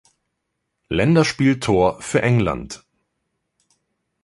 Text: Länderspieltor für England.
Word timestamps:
Länderspieltor 0.89 2.01
für 2.01 2.21
England. 2.23 2.83